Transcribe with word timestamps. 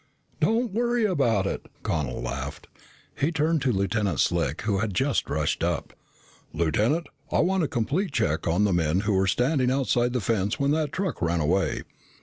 "Don't 0.39 0.73
worry 0.73 1.05
about 1.05 1.45
it." 1.45 1.67
Connel 1.83 2.23
laughed. 2.23 2.65
He 3.13 3.31
turned 3.31 3.61
to 3.61 3.71
Lieutenant 3.71 4.19
Slick 4.19 4.63
who 4.63 4.79
had 4.79 4.95
just 4.95 5.29
rushed 5.29 5.63
up. 5.63 5.93
"Lieutenant, 6.53 7.05
I 7.31 7.37
want 7.41 7.61
a 7.61 7.67
complete 7.67 8.11
check 8.11 8.47
on 8.47 8.63
the 8.63 8.73
men 8.73 9.01
who 9.01 9.13
were 9.13 9.27
standing 9.27 9.69
outside 9.69 10.13
the 10.13 10.19
fence 10.19 10.59
when 10.59 10.71
that 10.71 10.91
truck 10.91 11.21
ran 11.21 11.39
away." 11.39 11.83